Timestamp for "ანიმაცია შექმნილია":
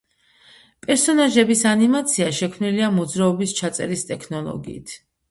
1.71-2.87